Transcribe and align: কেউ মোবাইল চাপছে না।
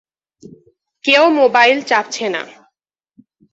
কেউ 1.05 1.23
মোবাইল 1.39 1.77
চাপছে 1.89 2.25
না। 2.29 2.41